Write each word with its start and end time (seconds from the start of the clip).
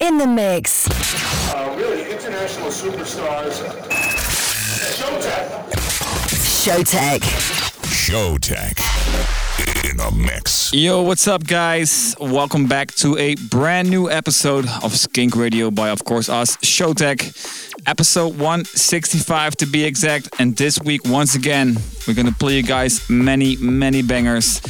In 0.00 0.18
the 0.18 0.26
mix. 0.26 0.88
Uh, 1.54 1.74
really 1.78 2.10
international 2.10 2.68
superstars. 2.68 3.62
Showtek. 4.98 5.70
Showtek. 6.34 7.20
Showtek 7.86 9.90
in 9.90 9.96
the 9.96 10.10
mix. 10.10 10.72
Yo, 10.74 11.00
what's 11.02 11.26
up, 11.26 11.46
guys? 11.46 12.14
Welcome 12.20 12.66
back 12.66 12.92
to 12.96 13.16
a 13.16 13.34
brand 13.36 13.88
new 13.88 14.10
episode 14.10 14.66
of 14.82 14.94
Skink 14.94 15.36
Radio 15.36 15.70
by, 15.70 15.88
of 15.88 16.04
course, 16.04 16.28
us, 16.28 16.56
Showtek. 16.58 17.72
Episode 17.86 18.38
165 18.38 19.56
to 19.56 19.66
be 19.66 19.84
exact. 19.84 20.28
And 20.38 20.54
this 20.56 20.78
week, 20.82 21.02
once 21.06 21.34
again, 21.34 21.78
we're 22.06 22.14
gonna 22.14 22.32
play 22.32 22.56
you 22.56 22.62
guys 22.62 23.08
many, 23.08 23.56
many 23.56 24.02
bangers. 24.02 24.60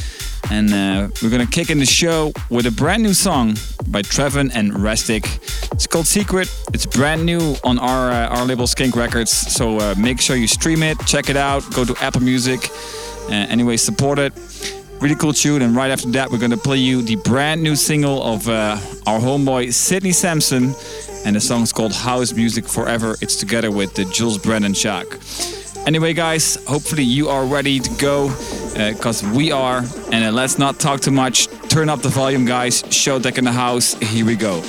And 0.49 0.73
uh, 0.73 1.09
we're 1.21 1.29
gonna 1.29 1.45
kick 1.45 1.69
in 1.69 1.79
the 1.79 1.85
show 1.85 2.31
with 2.49 2.65
a 2.67 2.71
brand 2.71 3.03
new 3.03 3.13
song 3.13 3.55
by 3.89 4.01
Trevin 4.01 4.49
and 4.53 4.71
Restic. 4.71 5.25
It's 5.73 5.87
called 5.87 6.07
Secret. 6.07 6.49
It's 6.73 6.85
brand 6.85 7.25
new 7.25 7.55
on 7.63 7.77
our 7.79 8.11
uh, 8.11 8.27
our 8.29 8.45
label 8.45 8.65
Skink 8.65 8.95
Records. 8.95 9.31
So 9.31 9.77
uh, 9.79 9.95
make 9.97 10.21
sure 10.21 10.37
you 10.37 10.47
stream 10.47 10.83
it, 10.83 10.97
check 11.05 11.29
it 11.29 11.35
out, 11.35 11.69
go 11.73 11.83
to 11.83 11.95
Apple 12.01 12.21
Music. 12.21 12.69
Uh, 13.29 13.33
anyway, 13.49 13.75
support 13.77 14.19
it. 14.19 14.33
Really 15.01 15.15
cool 15.15 15.33
tune. 15.33 15.61
And 15.61 15.75
right 15.75 15.91
after 15.91 16.09
that, 16.11 16.31
we're 16.31 16.39
gonna 16.39 16.55
play 16.57 16.77
you 16.77 17.01
the 17.01 17.17
brand 17.17 17.61
new 17.61 17.75
single 17.75 18.23
of 18.23 18.47
uh, 18.47 18.77
our 19.05 19.19
homeboy 19.19 19.73
Sidney 19.73 20.13
Samson. 20.13 20.73
And 21.25 21.35
the 21.35 21.41
song's 21.41 21.73
called 21.73 21.93
House 21.93 22.31
Music 22.31 22.65
Forever. 22.67 23.17
It's 23.21 23.35
together 23.35 23.69
with 23.69 23.95
the 23.95 24.05
Jules 24.05 24.37
Brennan 24.37 24.73
Shock. 24.73 25.19
Anyway, 25.87 26.11
guys, 26.11 26.57
hopefully 26.67 27.03
you 27.03 27.29
are 27.29 27.45
ready 27.45 27.79
to 27.79 27.89
go 27.91 28.27
because 28.73 29.23
we 29.23 29.53
are. 29.53 29.85
And 30.11 30.25
uh, 30.25 30.31
let's 30.33 30.57
not 30.57 30.81
talk 30.81 30.99
too 30.99 31.11
much. 31.11 31.47
Turn 31.69 31.87
up 31.87 32.01
the 32.01 32.09
volume, 32.09 32.43
guys. 32.43 32.83
Showtek 32.83 33.37
in 33.37 33.45
the 33.45 33.53
house. 33.53 33.93
Here 33.93 34.25
we 34.25 34.35
go. 34.35 34.61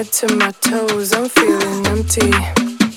head 0.00 0.12
to 0.14 0.34
my 0.36 0.50
toes, 0.62 1.12
I'm 1.12 1.28
feeling 1.28 1.86
empty. 1.88 2.32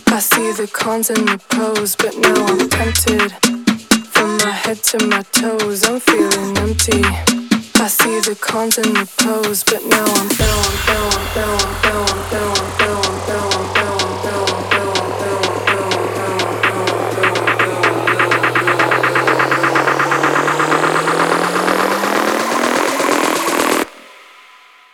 I 0.08 0.20
see 0.20 0.54
the 0.54 0.70
cons 0.72 1.10
and 1.10 1.28
the 1.28 1.38
pros, 1.50 1.98
but 1.98 2.16
now 2.18 2.46
I'm 2.46 2.70
tempted. 2.70 3.30
From 4.14 4.38
my 4.38 4.52
head 4.52 4.78
to 4.92 5.06
my 5.08 5.22
toes, 5.34 5.84
I'm 5.84 6.00
feeling 6.00 6.58
empty. 6.60 7.04
I 7.84 7.88
see 7.90 8.22
the 8.22 8.38
cons 8.40 8.78
and 8.78 8.96
the 8.96 9.06
pros, 9.18 9.66
but 9.66 9.84
now 9.86 10.06
I'm 10.06 10.30
down, 10.40 10.72
down, 10.88 11.12
down, 11.36 12.08
down, 12.32 12.56
down, 12.72 13.04
down, 13.28 13.52
down, 13.52 13.84
down. 13.84 14.14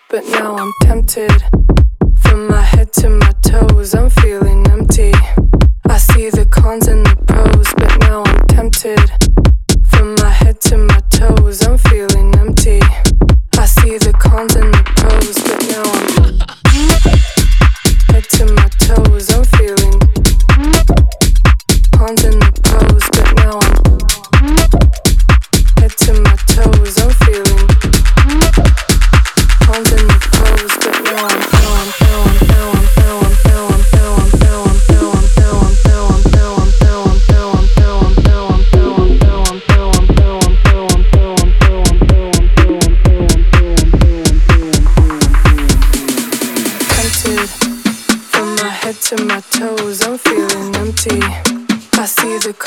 But 0.09 0.25
now 0.25 0.55
I'm 0.55 0.71
tempted 0.81 1.43
from 2.29 2.47
my 2.47 2.61
head 2.61 2.93
to 2.93 3.09
my 3.09 3.31
toes, 3.41 3.95
I'm 3.95 4.09
feeling 4.09 4.65
empty. 4.69 5.11
I 5.89 5.97
see 5.97 6.29
the 6.29 6.45
cons 6.45 6.87
and 6.87 6.98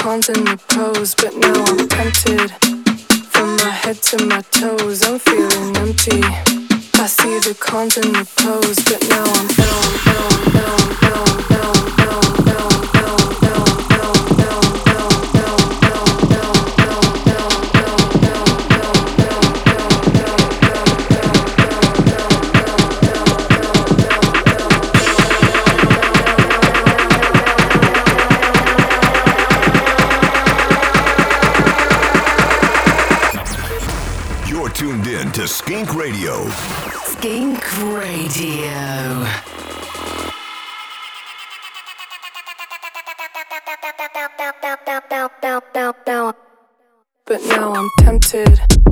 pawns 0.03 0.29
and 0.29 0.45
the 0.49 0.57
pros, 0.67 1.15
but 1.15 1.33
now 1.37 1.65
I'm 1.65 1.87
tempted. 1.87 2.51
From 3.31 3.57
my 3.59 3.71
head 3.71 4.03
to 4.11 4.27
my 4.27 4.41
toes, 4.51 5.05
I'm 5.05 5.21
feeling 5.21 5.77
empty. 5.77 6.21
I 7.01 7.07
see 7.07 7.39
the 7.39 7.57
cons 7.61 7.97
and 7.99 8.13
the 8.13 8.29
pros, 8.35 8.77
but 8.83 9.01
now 9.09 9.23
I'm, 9.23 9.47
now 9.57 9.79
I'm, 9.79 10.05
now 10.05 10.29
I'm, 10.29 10.55
now 10.55 10.77
I'm. 10.77 10.82
tuned 34.83 35.07
in 35.07 35.31
to 35.31 35.47
Skink 35.47 35.95
Radio. 35.95 36.45
Skink 37.05 37.63
Radio. 37.95 39.25
But 47.25 47.41
now 47.47 47.75
I'm 47.75 47.89
tempted. 48.01 48.92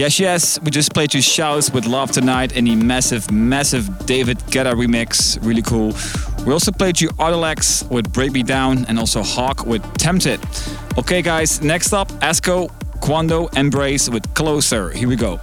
Yes, 0.00 0.18
yes, 0.18 0.58
we 0.62 0.70
just 0.70 0.94
played 0.94 1.12
you 1.12 1.20
Shouse 1.20 1.74
with 1.74 1.84
Love 1.84 2.10
Tonight 2.10 2.56
in 2.56 2.64
the 2.64 2.74
massive, 2.74 3.30
massive 3.30 4.06
David 4.06 4.38
Guetta 4.48 4.72
remix. 4.72 5.38
Really 5.46 5.60
cool. 5.60 5.92
We 6.46 6.54
also 6.54 6.72
played 6.72 6.98
you 6.98 7.10
Autolex 7.18 7.86
with 7.90 8.10
Break 8.10 8.32
Me 8.32 8.42
Down 8.42 8.86
and 8.86 8.98
also 8.98 9.22
Hawk 9.22 9.66
with 9.66 9.82
Tempted. 9.98 10.40
Okay, 10.96 11.20
guys, 11.20 11.60
next 11.60 11.92
up, 11.92 12.08
Esco, 12.22 12.70
Quando, 13.02 13.48
Embrace 13.48 14.08
with 14.08 14.32
Closer. 14.32 14.88
Here 14.88 15.06
we 15.06 15.16
go. 15.16 15.38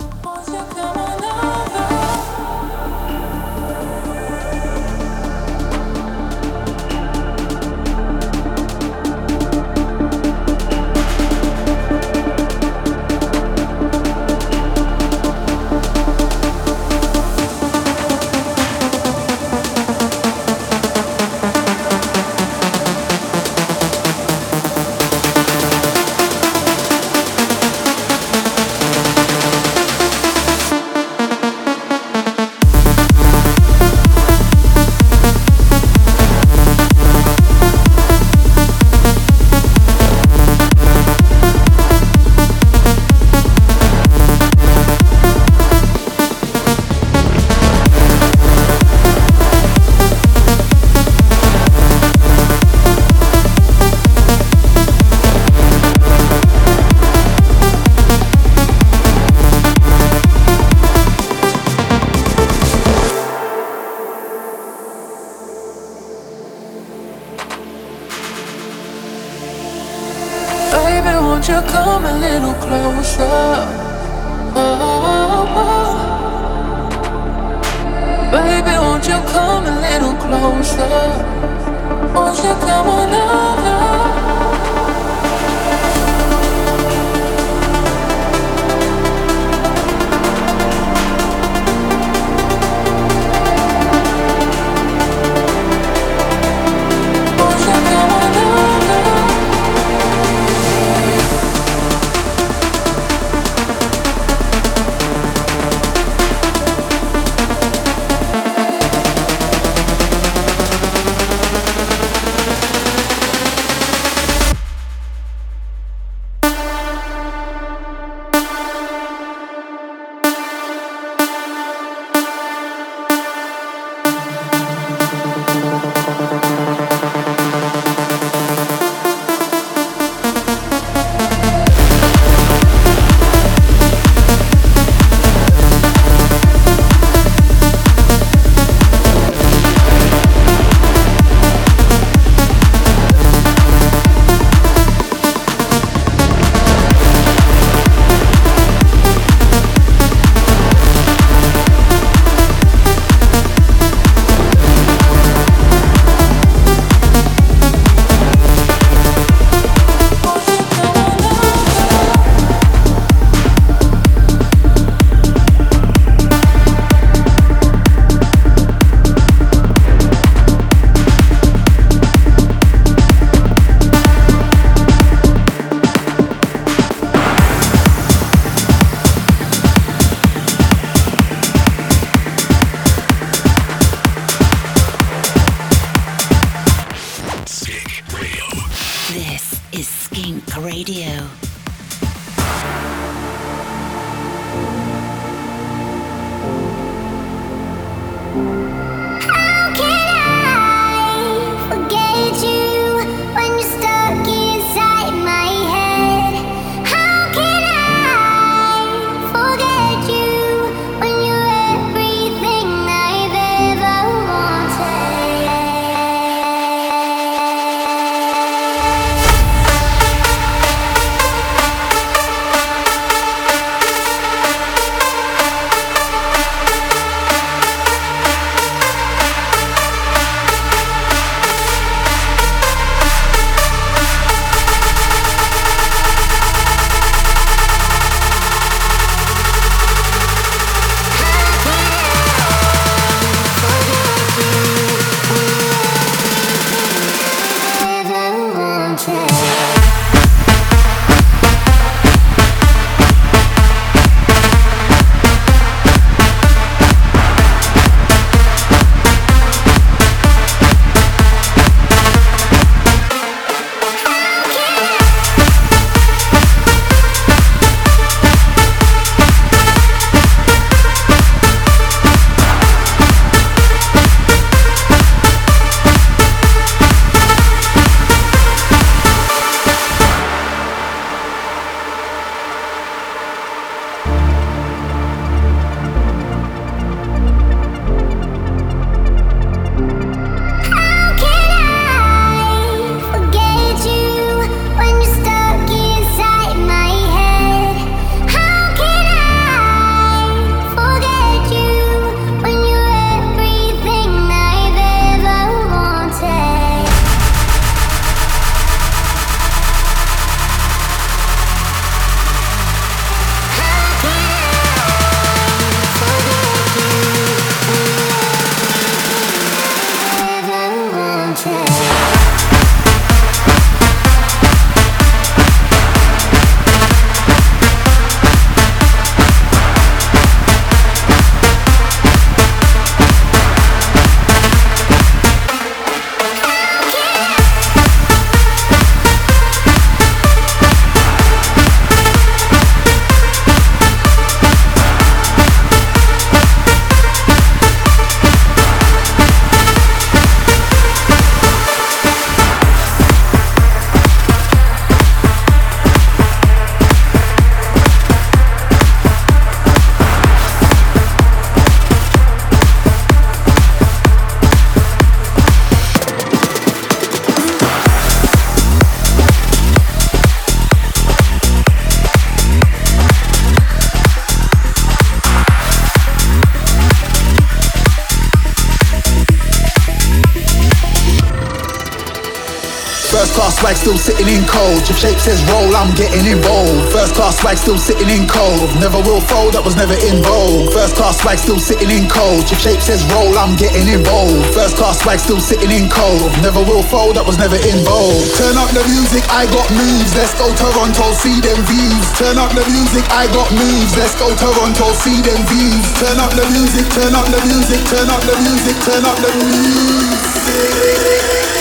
Shape 384.98 385.22
says 385.22 385.38
roll, 385.54 385.70
I'm 385.78 385.94
getting 385.94 386.26
involved. 386.26 386.90
First 386.90 387.14
class 387.14 387.38
swag 387.38 387.62
still 387.62 387.78
sitting 387.78 388.10
in 388.10 388.26
cold. 388.26 388.66
Never 388.82 388.98
will 389.06 389.22
fold, 389.22 389.54
that 389.54 389.62
was 389.62 389.78
never 389.78 389.94
in 389.94 390.26
vogue. 390.26 390.74
First 390.74 390.98
class 390.98 391.22
swag 391.22 391.38
still 391.38 391.62
sitting 391.62 391.94
in 391.94 392.10
cold. 392.10 392.50
Shape 392.50 392.82
says 392.82 393.06
roll, 393.14 393.30
I'm 393.38 393.54
getting 393.62 393.86
involved. 393.86 394.42
First 394.58 394.82
class 394.82 394.98
swag 395.06 395.22
still 395.22 395.38
sitting 395.38 395.70
in 395.70 395.86
cold. 395.86 396.34
Never 396.42 396.66
will 396.66 396.82
fold, 396.82 397.14
that 397.14 397.26
was 397.30 397.38
never 397.38 397.62
in 397.62 397.86
vogue. 397.86 398.26
Turn 398.42 398.58
up 398.58 398.74
the 398.74 398.82
music, 398.90 399.22
I 399.30 399.46
got 399.54 399.70
moves. 399.70 400.18
Let's 400.18 400.34
go 400.34 400.50
Toronto, 400.58 401.14
see 401.14 401.38
them 401.46 401.62
views. 401.70 402.06
Turn 402.18 402.42
up 402.42 402.50
the 402.58 402.66
music, 402.66 403.06
I 403.14 403.30
got 403.30 403.54
moves. 403.54 403.94
Let's 403.94 404.18
go 404.18 404.34
Toronto, 404.34 404.98
see 404.98 405.22
them 405.22 405.46
views. 405.46 405.86
Turn 406.02 406.18
up 406.18 406.34
the 406.34 406.50
music, 406.50 406.90
turn 406.98 407.14
up 407.14 407.30
the 407.30 407.38
music, 407.46 407.86
turn 407.86 408.10
up 408.10 408.26
the 408.26 408.34
music, 408.42 408.76
turn 408.82 409.06
up 409.06 409.18
the 409.22 409.30
music. 409.46 410.18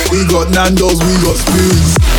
We 0.09 0.25
got 0.25 0.49
Nando's, 0.57 0.96
we 1.05 1.12
got 1.20 1.37
spoons. 1.37 2.15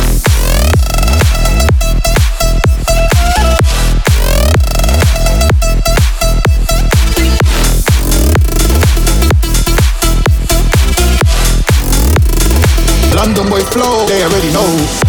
Flow, 13.78 14.06
they 14.06 14.22
already 14.24 14.50
know. 14.52 15.07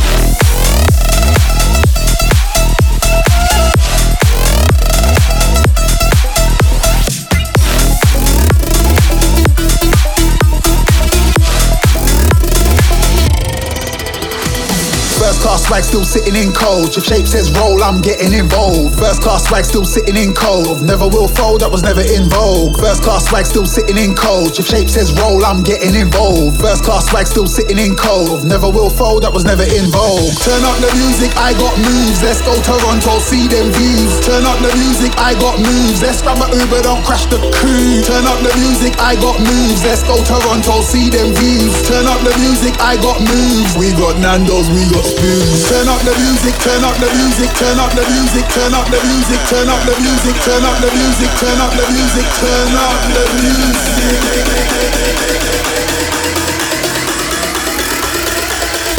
Swag 15.70 15.86
still 15.86 16.04
sitting 16.04 16.34
in 16.34 16.50
cold. 16.50 16.90
Your 16.98 17.06
shape 17.06 17.30
says 17.30 17.54
roll, 17.54 17.78
I'm 17.86 18.02
getting 18.02 18.34
involved. 18.34 18.98
First 18.98 19.22
class 19.22 19.46
swag 19.46 19.70
still 19.70 19.86
sitting 19.86 20.18
in 20.18 20.34
cold. 20.34 20.82
Never 20.82 21.06
will 21.06 21.30
fold, 21.30 21.62
that 21.62 21.70
was 21.70 21.86
never 21.86 22.02
in 22.02 22.26
vogue. 22.26 22.74
First 22.82 23.06
class 23.06 23.30
swag 23.30 23.46
still 23.46 23.70
sitting 23.70 23.94
in 23.94 24.18
cold. 24.18 24.58
Your 24.58 24.66
shape 24.66 24.90
says 24.90 25.14
roll, 25.14 25.46
I'm 25.46 25.62
getting 25.62 25.94
involved. 25.94 26.58
First 26.58 26.90
class 26.90 27.06
swag 27.14 27.30
still 27.30 27.46
sitting 27.46 27.78
in 27.78 27.94
cold. 27.94 28.50
Never 28.50 28.66
will 28.66 28.90
fold, 28.90 29.22
that 29.30 29.30
was 29.30 29.46
never 29.46 29.62
in 29.62 29.94
vogue. 29.94 30.34
Turn 30.42 30.66
up 30.66 30.74
the 30.82 30.90
music, 30.98 31.30
I 31.38 31.54
got 31.54 31.78
moves. 31.78 32.18
Let's 32.26 32.42
go 32.42 32.58
Toronto, 32.66 33.22
see 33.22 33.46
them 33.46 33.70
views. 33.70 34.26
Turn 34.26 34.50
up 34.50 34.58
the 34.66 34.74
music, 34.74 35.14
I 35.22 35.38
got 35.38 35.62
moves. 35.62 36.02
Let's 36.02 36.26
grab 36.26 36.42
a 36.42 36.50
Uber, 36.50 36.82
don't 36.82 37.06
crash 37.06 37.30
the 37.30 37.38
crew. 37.62 38.02
Turn 38.10 38.26
up 38.26 38.42
the 38.42 38.50
music, 38.58 38.98
I 38.98 39.14
got 39.22 39.38
moves. 39.38 39.86
Let's 39.86 40.02
go 40.02 40.18
Toronto, 40.26 40.82
see 40.82 41.14
them 41.14 41.30
views. 41.38 41.78
Turn 41.86 42.10
up 42.10 42.26
the 42.26 42.34
music, 42.42 42.74
I 42.82 42.98
got 42.98 43.22
moves. 43.22 43.78
We 43.78 43.94
got 43.94 44.18
Nando's, 44.18 44.66
we 44.74 44.82
got 44.90 45.06
spoons. 45.06 45.59
Turn 45.68 45.88
up 45.88 46.00
the 46.02 46.16
music, 46.16 46.56
turn 46.64 46.84
up 46.84 46.96
the 46.98 47.10
music, 47.20 47.50
turn 47.60 47.80
up 47.80 47.92
the 47.92 48.04
music, 48.16 48.46
turn 48.54 48.74
up 48.74 48.88
the 48.88 49.00
music, 49.04 49.40
turn 49.50 49.68
up 49.68 49.82
the 49.84 49.94
music, 50.00 50.36
turn 50.46 50.64
up 50.64 50.80
the 50.80 50.90
music, 50.96 51.30
turn 51.36 51.60
up 51.60 51.74
the 51.76 51.86
music, 51.92 52.26
turn 52.40 52.76
up 52.80 52.96
the 53.12 53.24
music. 53.44 54.00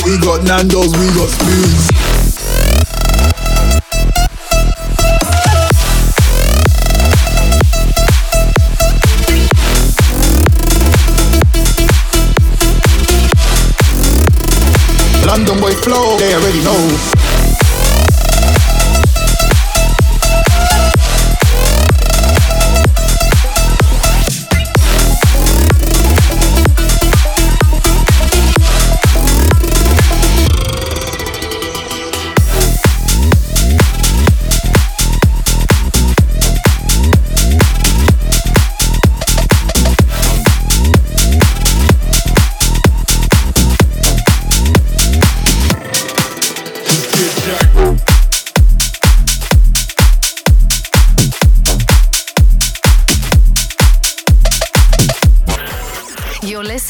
We 0.05 0.18
got 0.18 0.44
Nando's, 0.44 0.92
we 0.99 1.07
got 1.16 1.31
spoons. 1.31 2.10
Flow, 15.90 16.16
they 16.18 16.35
already 16.35 16.62
know. 16.62 17.19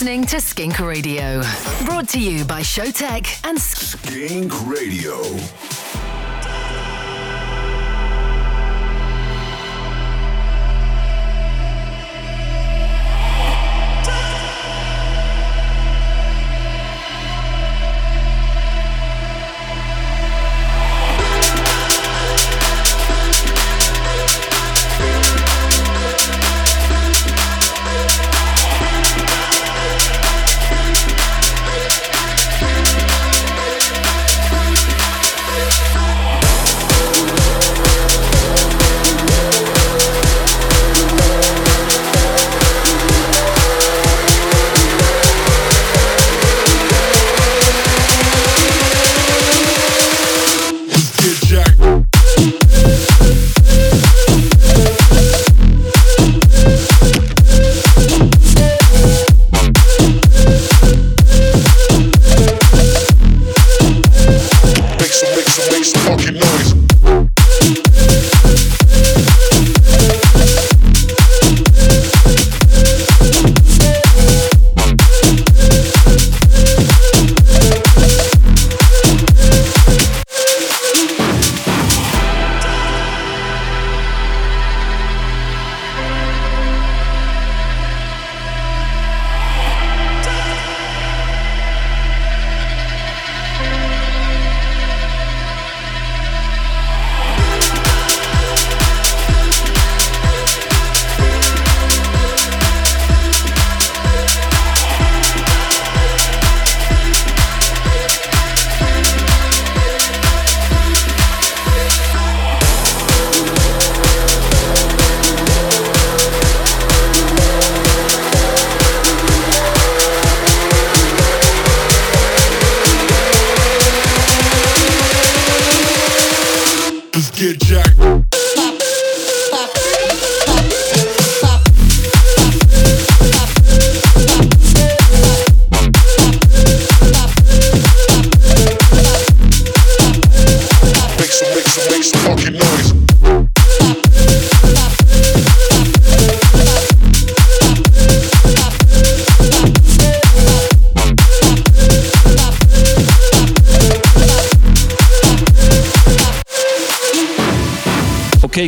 To 0.01 0.41
Skink 0.41 0.81
Radio. 0.81 1.43
Brought 1.85 2.09
to 2.09 2.19
you 2.19 2.43
by 2.47 2.63
Showtek 2.63 3.47
and 3.47 3.61
Skink 3.61 4.51
Radio. 4.67 5.21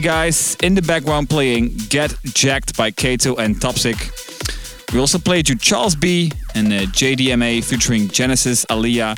guys, 0.03 0.57
in 0.63 0.75
the 0.75 0.83
background 0.83 1.31
playing 1.31 1.77
Get 1.89 2.15
Jacked 2.25 2.77
by 2.77 2.91
Kato 2.91 3.37
and 3.37 3.55
Topsic. 3.55 4.11
We 4.93 4.99
also 4.99 5.19
played 5.19 5.49
you 5.49 5.57
Charles 5.57 5.95
B 5.95 6.33
and 6.57 6.73
uh, 6.73 6.81
JDMA 6.87 7.63
featuring 7.63 8.09
Genesis, 8.09 8.65
Aliyah, 8.67 9.17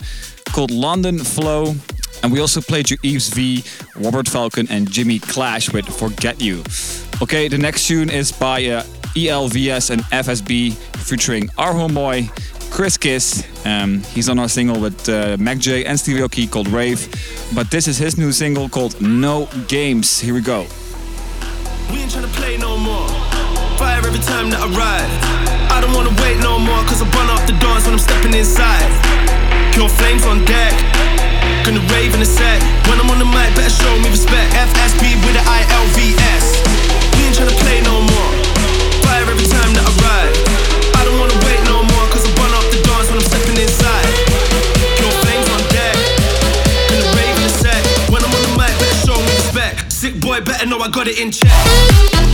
called 0.52 0.70
London 0.70 1.18
Flow. 1.18 1.74
And 2.22 2.30
we 2.30 2.38
also 2.38 2.60
played 2.60 2.90
you 2.90 2.98
Eves 3.02 3.30
V, 3.30 3.64
Robert 3.96 4.28
Falcon, 4.28 4.68
and 4.70 4.90
Jimmy 4.90 5.18
Clash 5.18 5.72
with 5.72 5.86
Forget 5.86 6.40
You. 6.40 6.62
Okay, 7.22 7.48
the 7.48 7.58
next 7.58 7.88
tune 7.88 8.10
is 8.10 8.30
by 8.30 8.64
uh, 8.66 8.82
ELVS 9.16 9.90
and 9.90 10.02
FSB 10.04 10.74
featuring 10.98 11.48
Our 11.56 11.72
Homeboy. 11.72 12.28
Kris 12.74 12.98
Kiss. 12.98 13.46
Um, 13.64 14.02
he's 14.10 14.28
on 14.28 14.40
our 14.40 14.48
single 14.48 14.80
with 14.80 15.08
uh, 15.08 15.38
MAKJ 15.38 15.86
and 15.86 15.94
Stevie 15.94 16.18
Aoki 16.18 16.50
called 16.50 16.66
Rave, 16.66 17.06
but 17.54 17.70
this 17.70 17.86
is 17.86 17.98
his 17.98 18.18
new 18.18 18.32
single 18.32 18.68
called 18.68 19.00
No 19.00 19.46
Games. 19.68 20.18
Here 20.18 20.34
we 20.34 20.42
go. 20.42 20.66
We 21.86 22.02
ain't 22.02 22.10
trying 22.10 22.26
to 22.26 22.34
play 22.34 22.58
no 22.58 22.76
more. 22.76 23.06
Fire 23.78 24.02
every 24.02 24.18
time 24.26 24.50
that 24.50 24.58
I 24.58 24.66
ride. 24.74 25.06
I 25.70 25.78
don't 25.78 25.94
wanna 25.94 26.10
wait 26.18 26.42
no 26.42 26.58
more, 26.58 26.82
cause 26.90 26.98
I 26.98 27.06
off 27.30 27.46
the 27.46 27.54
doors 27.62 27.86
when 27.86 27.94
I'm 27.94 28.02
stepping 28.02 28.34
inside. 28.34 28.90
Pure 29.70 29.94
flames 29.94 30.26
on 30.26 30.42
deck. 30.42 30.74
Gonna 31.62 31.78
rave 31.94 32.10
in 32.18 32.26
a. 32.26 32.28
When 32.90 32.98
I'm 32.98 33.06
on 33.06 33.22
the 33.22 33.30
mic, 33.30 33.54
better 33.54 33.70
show 33.70 33.94
me 34.02 34.10
respect. 34.10 34.50
FSB 34.50 35.14
with 35.22 35.38
ILVS. 35.46 36.44
We 37.14 37.22
ain't 37.22 37.38
trying 37.38 37.54
to 37.54 37.58
play 37.62 37.78
no 37.86 37.93
I 50.84 50.88
got 50.88 51.08
it 51.08 51.18
in 51.18 51.30
check. 51.30 52.33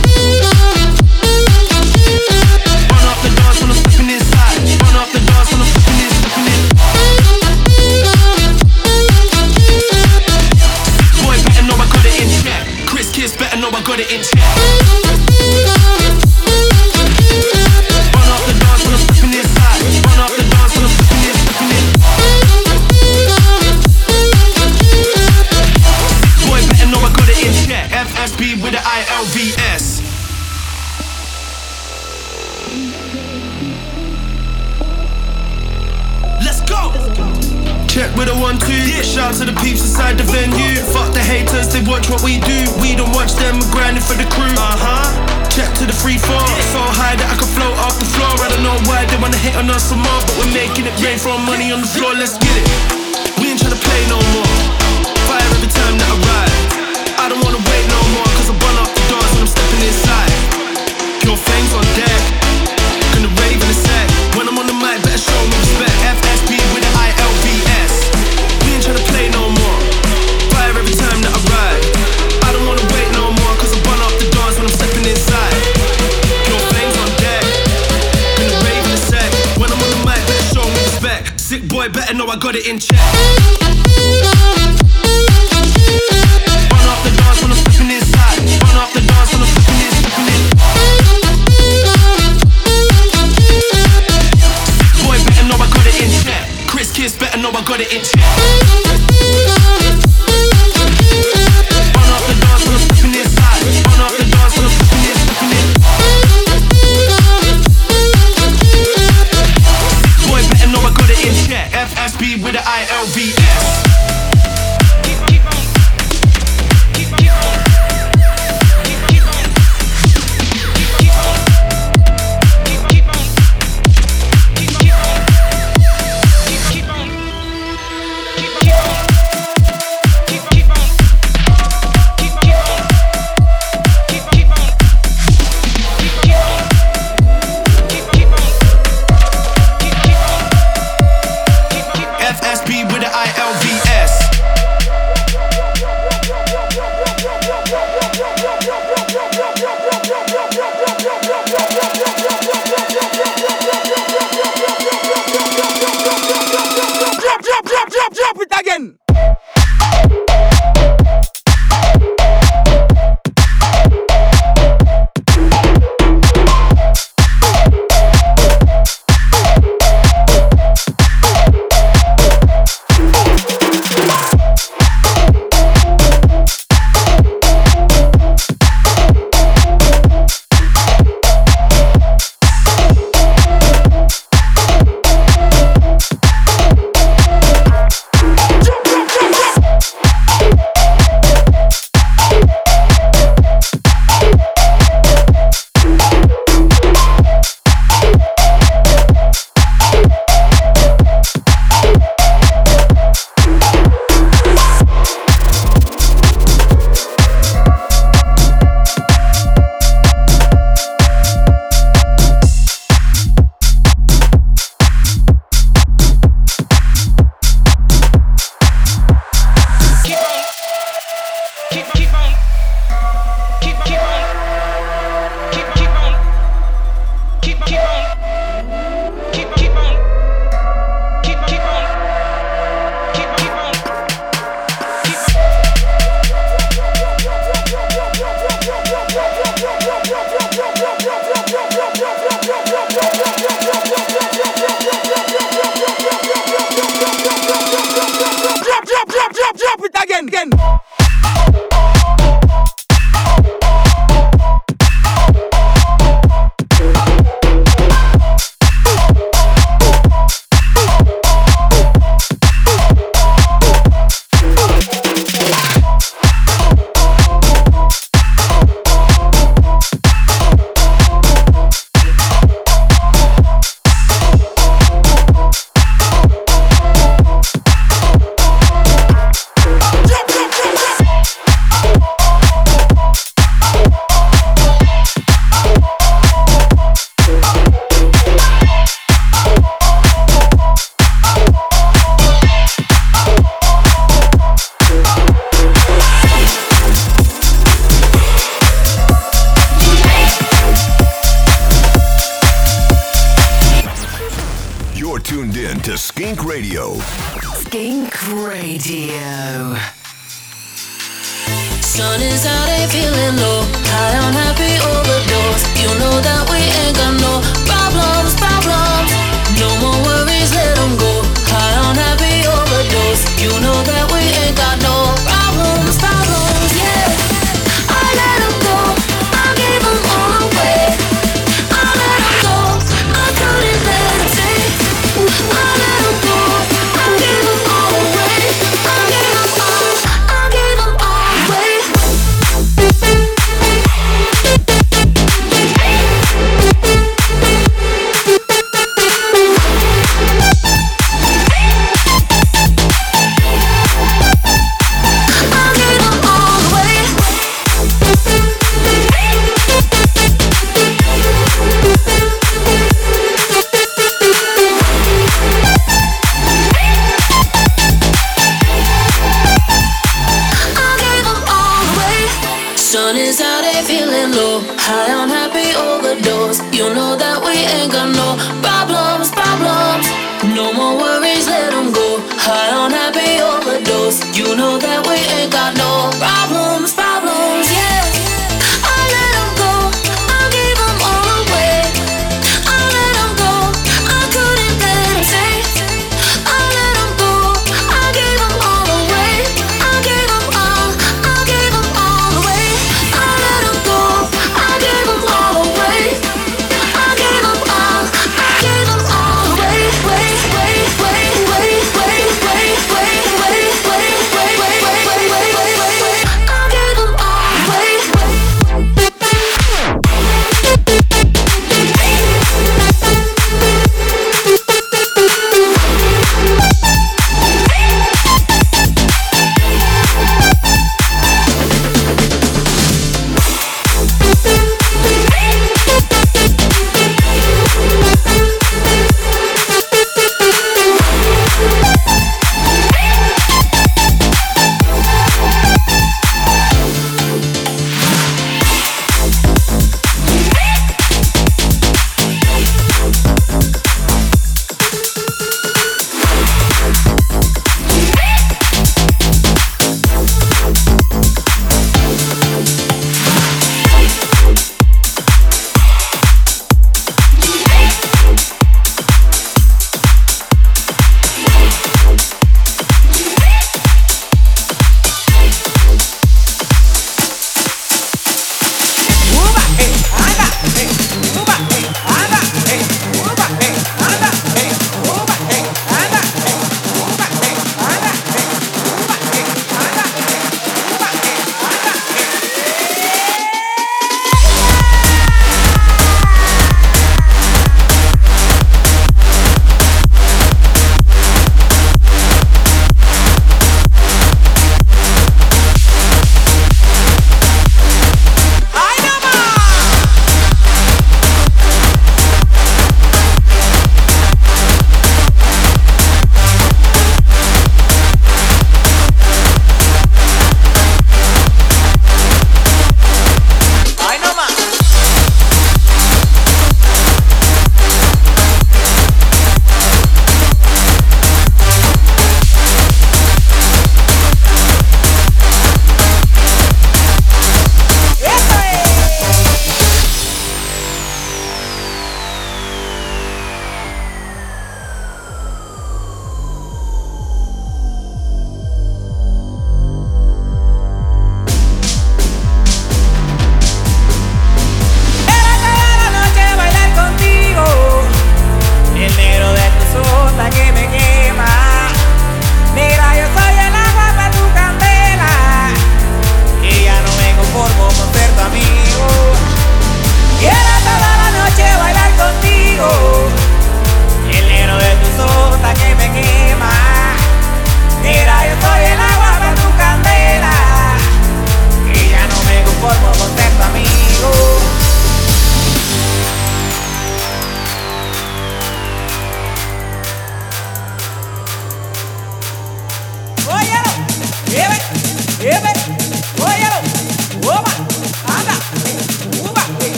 from 51.21 51.45
money 51.45 51.71
on 51.71 51.81
the 51.81 51.87
floor. 51.87 52.10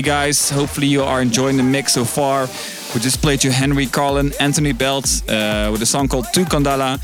Okay, 0.00 0.08
guys, 0.08 0.48
hopefully 0.48 0.86
you 0.86 1.02
are 1.02 1.20
enjoying 1.20 1.58
the 1.58 1.62
mix 1.62 1.92
so 1.92 2.06
far. 2.06 2.48
We 2.94 3.00
just 3.00 3.20
played 3.20 3.44
you 3.44 3.50
Henry 3.50 3.84
Carlin, 3.84 4.32
Anthony 4.40 4.72
Belt 4.72 5.04
uh, 5.28 5.68
with 5.70 5.82
a 5.82 5.86
song 5.86 6.08
called 6.08 6.24
Tu 6.32 6.46
Kandala. 6.46 6.98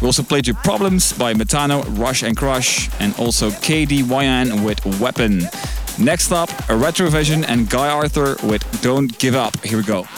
We 0.00 0.06
also 0.06 0.24
played 0.24 0.48
you 0.48 0.54
Problems 0.54 1.12
by 1.12 1.32
Metano, 1.32 1.84
Rush 1.96 2.24
and 2.24 2.36
Crush, 2.36 2.90
and 2.98 3.16
also 3.20 3.50
KD 3.50 4.02
KDYN 4.02 4.64
with 4.64 4.84
Weapon. 5.00 5.42
Next 5.96 6.32
up, 6.32 6.48
a 6.68 6.74
Retrovision 6.74 7.44
and 7.46 7.70
Guy 7.70 7.88
Arthur 7.88 8.34
with 8.42 8.64
Don't 8.82 9.16
Give 9.20 9.36
Up. 9.36 9.56
Here 9.62 9.78
we 9.78 9.84
go. 9.84 10.08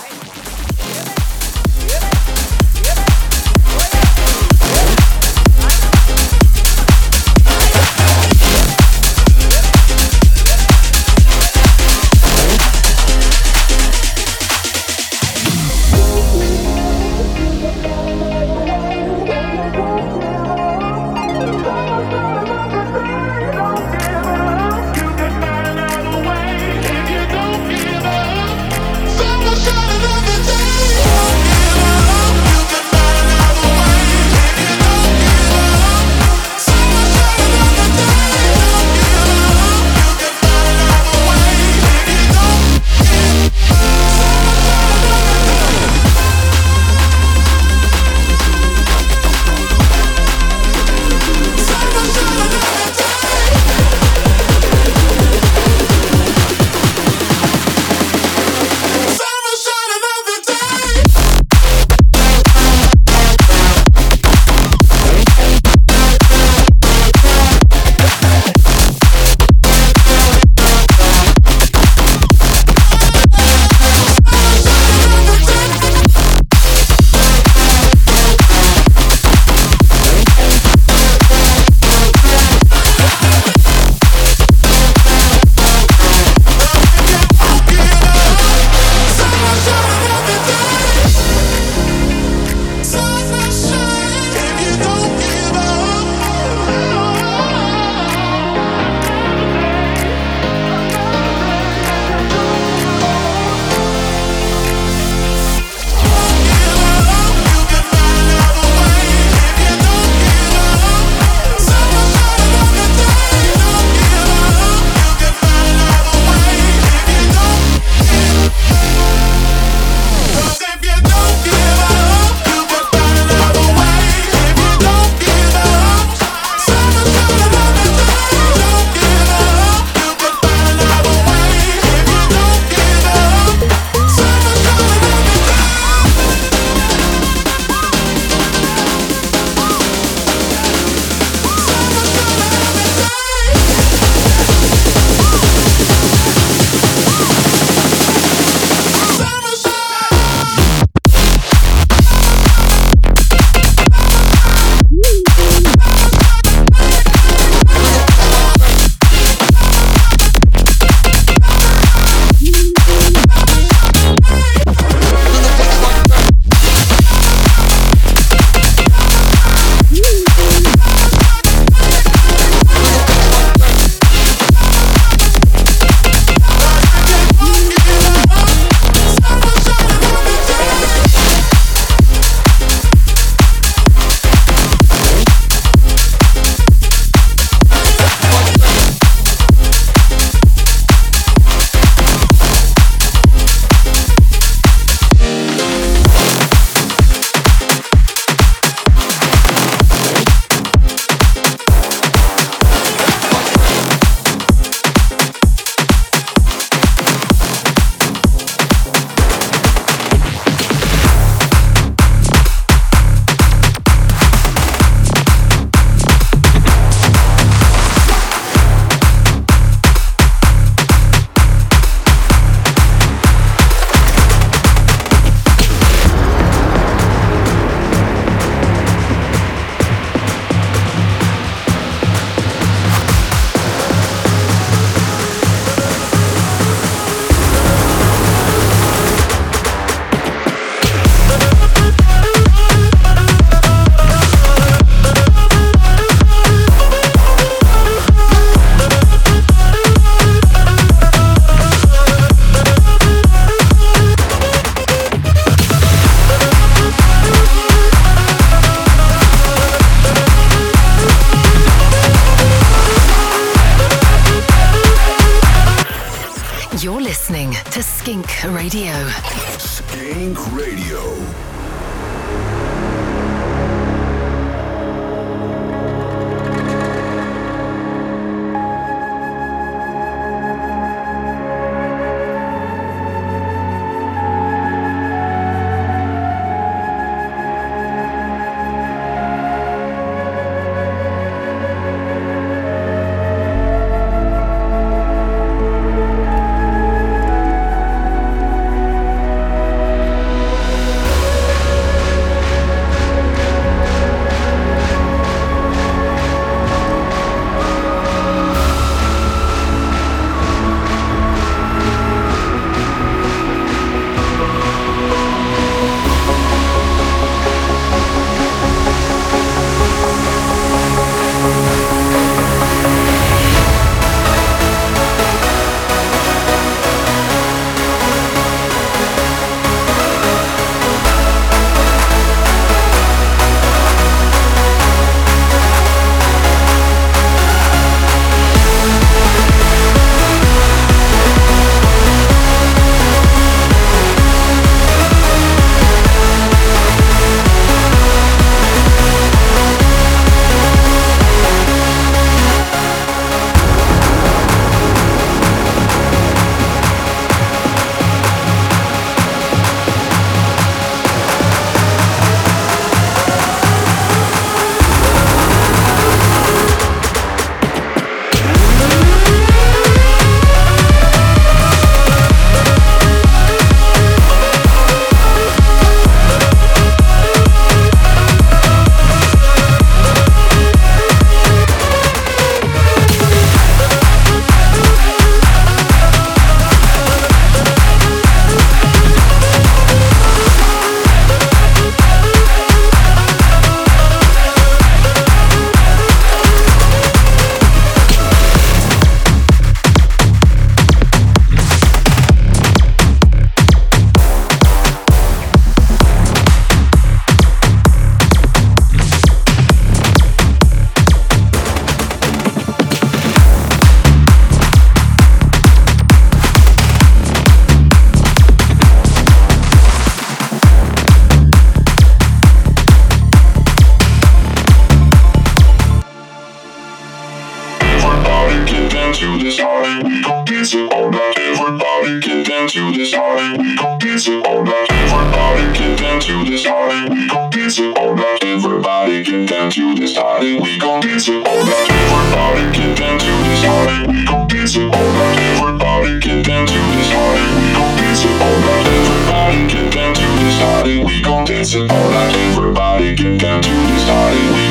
Get 439.12 439.46
down 439.46 439.70
to 439.72 439.94
this 439.94 440.14
party. 440.14 440.58
We 440.58 440.78
gon' 440.78 441.02
dance 441.02 441.28
all 441.28 441.42
night. 441.42 441.90
Everybody 441.90 442.64
get 442.72 442.96
down 442.96 443.18
to 443.18 443.26
this 443.44 443.60
party. 443.62 444.06
We 444.08 444.24
gon' 444.24 444.48
dance 444.48 444.74
all 444.74 444.88
night. 444.88 445.38
Everybody 445.60 446.18
get 446.18 446.46
down 446.46 446.66
to 446.66 446.72
this 446.72 447.12
party. 447.12 447.44
We 447.54 447.72
gon' 447.74 447.96
dance 447.98 448.24
all 448.24 448.58
night. 448.64 448.86
Everybody 448.88 449.66
get 449.68 449.92
down 449.92 450.14
to 450.14 450.26
this 450.40 450.58
party. 450.58 451.04
We 451.04 451.22
gon' 451.22 451.44
dance 451.44 451.74
all 451.76 451.86
night. 451.86 452.36
Everybody 452.56 453.14
get 453.14 453.38
down 453.38 453.60
to 453.60 453.68
this 453.68 454.04
party. 454.08 454.61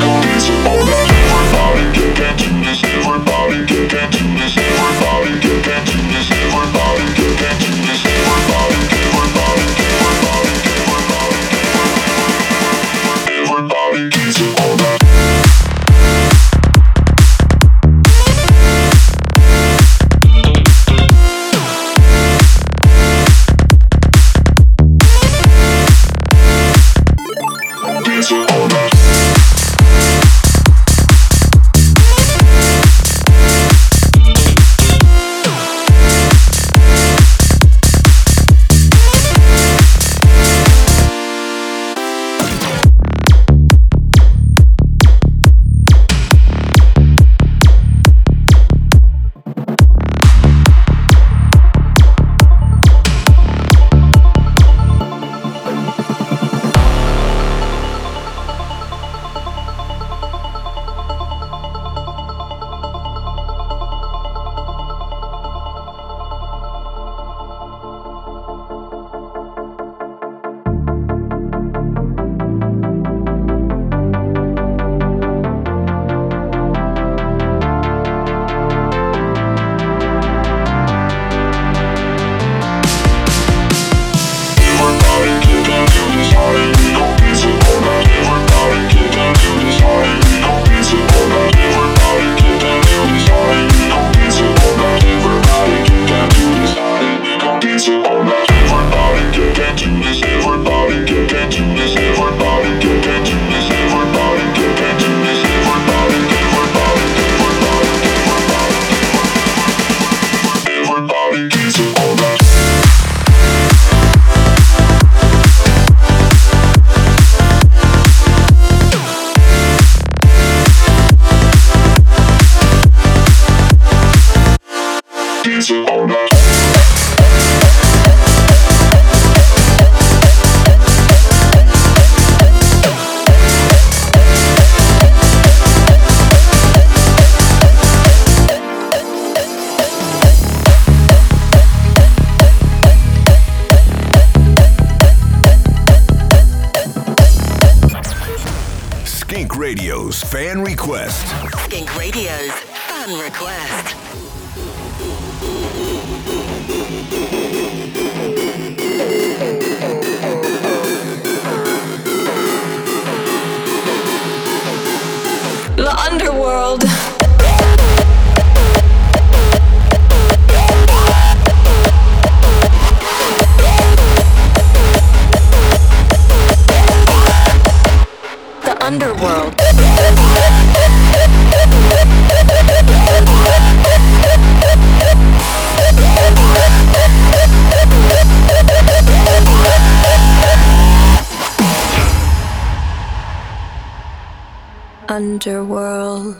Underworld. 195.44 196.36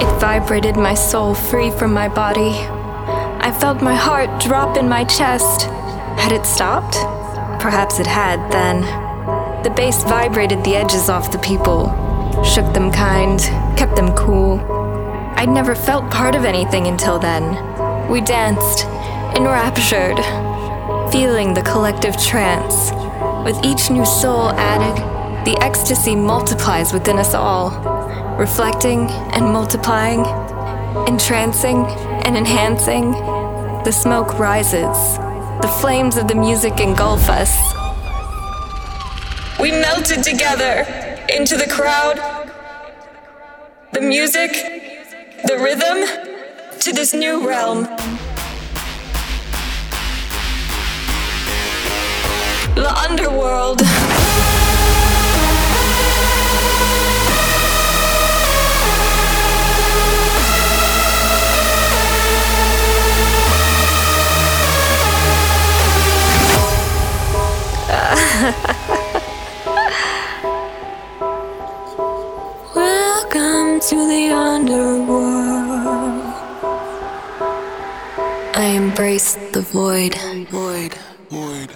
It 0.00 0.20
vibrated 0.20 0.76
my 0.76 0.92
soul 0.92 1.34
free 1.34 1.70
from 1.70 1.94
my 1.94 2.08
body. 2.08 2.50
I 3.40 3.56
felt 3.58 3.80
my 3.80 3.94
heart 3.94 4.28
drop 4.42 4.76
in 4.76 4.86
my 4.86 5.04
chest. 5.04 5.62
Had 6.18 6.32
it 6.32 6.44
stopped? 6.44 6.96
Perhaps 7.58 8.00
it 8.00 8.06
had 8.06 8.52
then. 8.52 8.82
The 9.62 9.70
bass 9.70 10.04
vibrated 10.04 10.62
the 10.62 10.76
edges 10.76 11.08
off 11.08 11.32
the 11.32 11.38
people, 11.38 11.86
shook 12.44 12.70
them 12.74 12.92
kind, 12.92 13.40
kept 13.78 13.96
them 13.96 14.14
cool. 14.14 14.73
I'd 15.36 15.48
never 15.48 15.74
felt 15.74 16.10
part 16.10 16.34
of 16.34 16.44
anything 16.44 16.86
until 16.86 17.18
then. 17.18 17.44
We 18.08 18.20
danced, 18.20 18.84
enraptured, 19.36 20.18
feeling 21.12 21.54
the 21.54 21.62
collective 21.62 22.16
trance. 22.16 22.92
With 23.44 23.62
each 23.64 23.90
new 23.90 24.06
soul 24.06 24.50
added, 24.50 24.96
the 25.44 25.60
ecstasy 25.62 26.14
multiplies 26.14 26.92
within 26.92 27.18
us 27.18 27.34
all, 27.34 27.70
reflecting 28.38 29.10
and 29.32 29.44
multiplying, 29.52 30.20
entrancing 31.06 31.84
and 32.24 32.36
enhancing. 32.36 33.10
The 33.84 33.92
smoke 33.92 34.38
rises, 34.38 35.18
the 35.60 35.76
flames 35.80 36.16
of 36.16 36.28
the 36.28 36.34
music 36.34 36.80
engulf 36.80 37.28
us. 37.28 37.52
We 39.60 39.72
melted 39.72 40.22
together 40.22 40.86
into 41.28 41.56
the 41.56 41.66
crowd, 41.68 42.18
the 43.92 44.00
music, 44.00 44.83
the 45.46 45.58
rhythm 45.58 45.98
to 46.80 46.92
this 46.92 47.12
new 47.12 47.46
realm. 47.46 47.82
The 52.74 52.90
underworld. 53.06 53.82
Welcome 72.74 73.80
to 73.80 73.96
the 74.08 74.30
underworld. 74.32 75.23
Embrace 78.94 79.34
the 79.50 79.60
void. 79.60 80.14
Void. 80.50 80.94
Void. 81.28 81.70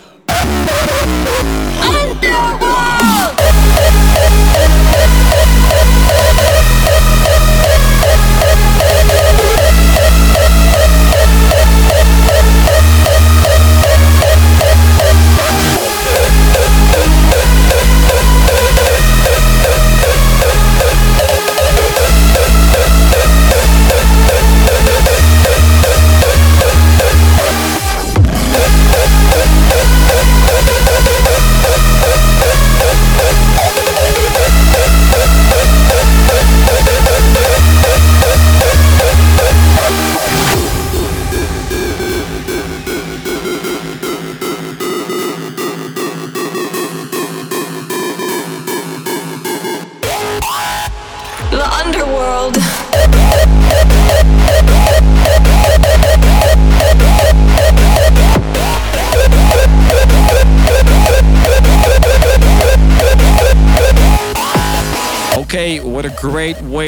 The 2.21 2.88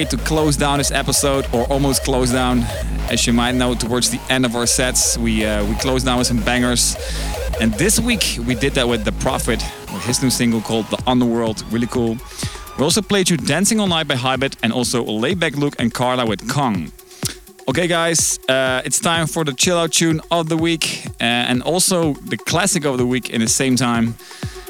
way 0.00 0.04
to 0.06 0.16
close 0.16 0.56
down 0.56 0.78
this 0.78 0.90
episode, 0.90 1.46
or 1.52 1.64
almost 1.64 2.04
close 2.04 2.32
down. 2.32 2.62
As 3.10 3.26
you 3.26 3.34
might 3.34 3.54
know, 3.54 3.74
towards 3.74 4.08
the 4.08 4.20
end 4.30 4.46
of 4.46 4.54
our 4.56 4.66
sets, 4.66 5.18
we 5.18 5.44
uh, 5.44 5.62
we 5.68 5.74
close 5.74 6.02
down 6.04 6.16
with 6.18 6.26
some 6.26 6.42
bangers. 6.42 6.96
And 7.60 7.74
this 7.74 8.00
week 8.00 8.38
we 8.46 8.54
did 8.54 8.72
that 8.74 8.88
with 8.88 9.04
The 9.04 9.12
Prophet, 9.12 9.62
with 9.92 10.04
his 10.04 10.22
new 10.22 10.30
single 10.30 10.62
called 10.62 10.86
The 10.86 10.98
Underworld. 11.06 11.64
Really 11.70 11.86
cool. 11.86 12.16
We 12.78 12.84
also 12.84 13.02
played 13.02 13.28
you 13.28 13.36
Dancing 13.36 13.78
All 13.80 13.88
Night 13.88 14.08
by 14.08 14.16
Hybrid 14.16 14.56
and 14.62 14.72
also 14.72 15.04
Laidback 15.04 15.56
Luke 15.56 15.76
and 15.78 15.92
Carla 15.92 16.24
with 16.24 16.48
Kong. 16.48 16.92
Okay, 17.68 17.86
guys, 17.86 18.38
uh, 18.48 18.86
it's 18.86 19.00
time 19.00 19.26
for 19.26 19.44
the 19.44 19.52
chill 19.52 19.76
out 19.76 19.92
tune 19.92 20.20
of 20.30 20.48
the 20.48 20.56
week 20.56 21.04
uh, 21.20 21.50
and 21.50 21.62
also 21.62 22.14
the 22.32 22.38
classic 22.38 22.86
of 22.86 22.96
the 22.96 23.06
week 23.06 23.28
in 23.28 23.40
the 23.40 23.48
same 23.48 23.76
time. 23.76 24.14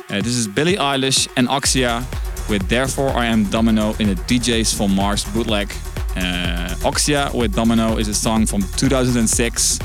Uh, 0.09 0.17
this 0.17 0.35
is 0.35 0.49
Billie 0.49 0.77
Eilish 0.77 1.29
and 1.37 1.47
Oxia 1.49 2.05
with 2.51 2.69
Therefore 2.69 3.11
I 3.11 3.27
Am 3.27 3.45
Domino 3.45 3.95
in 4.01 4.09
the 4.09 4.17
DJs 4.17 4.77
from 4.77 4.95
Mars 4.95 5.25
bootleg. 5.33 5.71
Uh, 6.17 6.75
Oxia 6.83 7.33
with 7.33 7.55
Domino 7.55 7.97
is 7.97 8.09
a 8.09 8.15
song 8.15 8.45
from 8.45 8.63
2006 8.77 9.79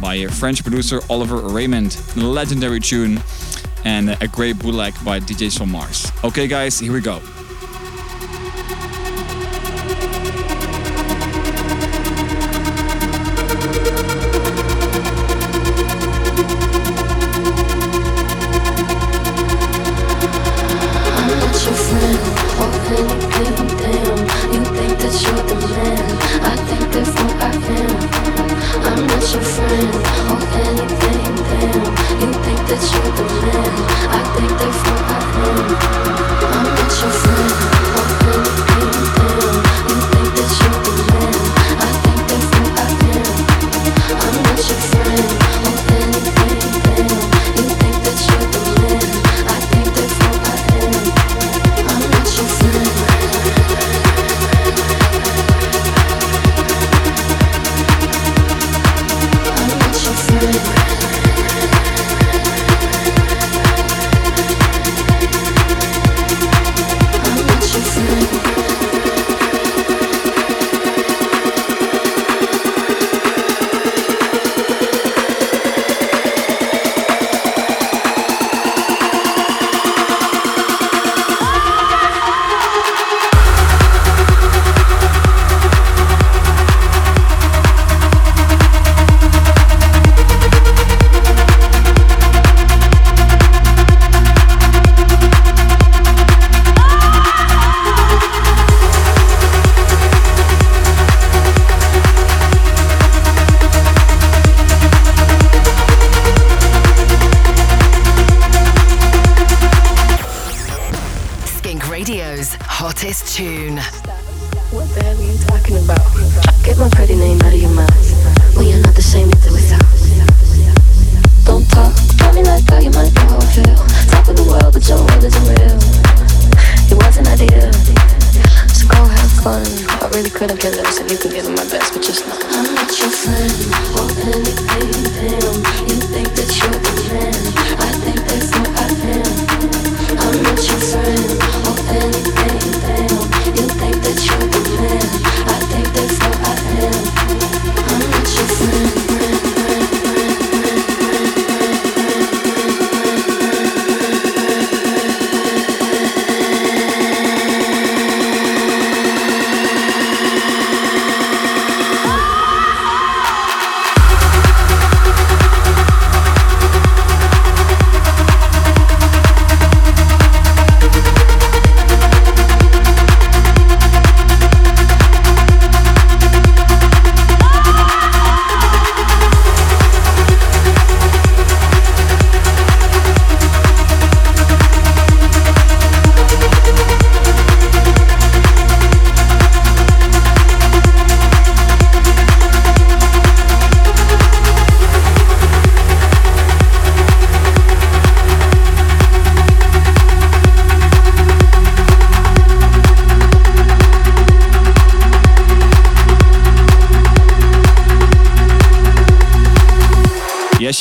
by 0.00 0.16
a 0.16 0.28
French 0.28 0.62
producer 0.62 1.00
Oliver 1.08 1.36
Raymond. 1.36 1.96
Legendary 2.16 2.80
tune 2.80 3.22
and 3.84 4.10
a 4.20 4.28
great 4.28 4.58
bootleg 4.58 4.94
by 5.04 5.20
DJs 5.20 5.58
from 5.58 5.70
Mars. 5.70 6.10
Okay, 6.24 6.48
guys, 6.48 6.80
here 6.80 6.92
we 6.92 7.00
go. 7.00 7.22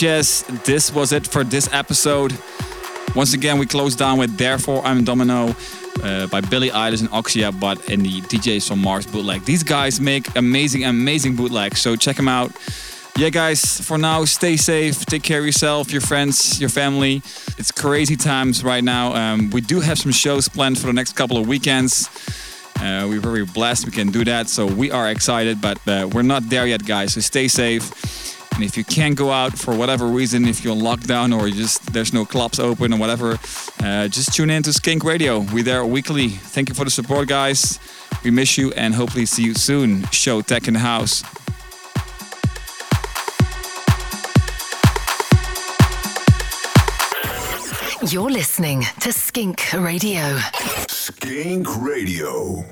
Yes, 0.01 0.41
this 0.65 0.91
was 0.91 1.11
it 1.11 1.27
for 1.27 1.43
this 1.43 1.71
episode. 1.71 2.35
Once 3.15 3.35
again, 3.35 3.59
we 3.59 3.67
close 3.67 3.95
down 3.95 4.17
with 4.17 4.35
Therefore 4.35 4.81
I'm 4.83 5.03
Domino 5.03 5.55
uh, 6.01 6.25
by 6.25 6.41
Billie 6.41 6.71
Eilish 6.71 7.01
and 7.01 7.09
Oxia, 7.11 7.51
but 7.59 7.87
in 7.87 8.01
the 8.01 8.21
DJs 8.21 8.67
from 8.67 8.81
Mars 8.81 9.05
bootleg. 9.05 9.45
These 9.45 9.61
guys 9.61 10.01
make 10.01 10.35
amazing, 10.35 10.85
amazing 10.85 11.35
bootlegs, 11.35 11.79
so 11.81 11.95
check 11.95 12.15
them 12.15 12.27
out. 12.27 12.51
Yeah, 13.15 13.29
guys, 13.29 13.79
for 13.81 13.99
now, 13.99 14.25
stay 14.25 14.57
safe, 14.57 15.05
take 15.05 15.21
care 15.21 15.39
of 15.39 15.45
yourself, 15.45 15.91
your 15.91 16.01
friends, 16.01 16.59
your 16.59 16.69
family. 16.69 17.17
It's 17.59 17.71
crazy 17.71 18.15
times 18.15 18.63
right 18.63 18.83
now. 18.83 19.13
Um, 19.13 19.51
we 19.51 19.61
do 19.61 19.81
have 19.81 19.99
some 19.99 20.11
shows 20.11 20.49
planned 20.49 20.79
for 20.79 20.87
the 20.87 20.93
next 20.93 21.13
couple 21.13 21.37
of 21.37 21.47
weekends. 21.47 22.09
Uh, 22.81 23.05
we're 23.07 23.19
very 23.19 23.45
blessed 23.45 23.85
we 23.85 23.91
can 23.91 24.09
do 24.09 24.25
that, 24.25 24.49
so 24.49 24.65
we 24.65 24.89
are 24.89 25.11
excited, 25.11 25.61
but 25.61 25.77
uh, 25.87 26.09
we're 26.11 26.23
not 26.23 26.49
there 26.49 26.65
yet, 26.65 26.83
guys. 26.83 27.13
So 27.13 27.21
stay 27.21 27.47
safe. 27.47 27.91
And 28.61 28.69
if 28.69 28.77
you 28.77 28.83
can't 28.83 29.15
go 29.15 29.31
out 29.31 29.57
for 29.57 29.75
whatever 29.75 30.05
reason, 30.05 30.47
if 30.47 30.63
you're 30.63 30.73
on 30.73 30.81
lockdown 30.81 31.35
or 31.35 31.49
just 31.49 31.93
there's 31.93 32.13
no 32.13 32.25
clubs 32.25 32.59
open 32.59 32.93
or 32.93 32.99
whatever, 32.99 33.39
uh, 33.79 34.07
just 34.07 34.35
tune 34.35 34.51
in 34.51 34.61
to 34.61 34.71
Skink 34.71 35.03
Radio. 35.03 35.39
We're 35.39 35.63
there 35.63 35.83
weekly. 35.83 36.29
Thank 36.29 36.69
you 36.69 36.75
for 36.75 36.85
the 36.85 36.91
support, 36.91 37.27
guys. 37.27 37.79
We 38.23 38.29
miss 38.29 38.59
you 38.59 38.71
and 38.73 38.93
hopefully 38.93 39.25
see 39.25 39.41
you 39.41 39.55
soon. 39.55 40.03
Showtek 40.11 40.67
in 40.67 40.75
the 40.75 40.79
house. 40.79 41.23
You're 48.13 48.29
listening 48.29 48.83
to 48.99 49.11
Skink 49.11 49.73
Radio. 49.73 50.37
Skink 50.87 51.65
Radio. 51.81 52.63